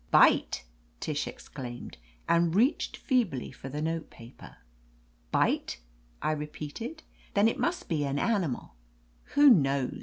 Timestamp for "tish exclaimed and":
0.99-2.55